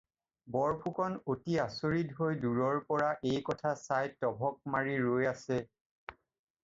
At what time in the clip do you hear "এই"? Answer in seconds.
3.33-3.45